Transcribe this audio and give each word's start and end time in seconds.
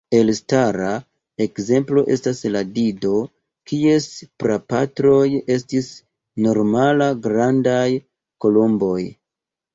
Elstara 0.17 0.91
ekzemplo 1.43 2.03
estas 2.15 2.41
la 2.55 2.63
dido, 2.77 3.11
kies 3.73 4.07
prapatroj 4.45 5.21
estis 5.57 5.91
normal-grandaj 6.49 7.87
kolomboj. 8.47 8.99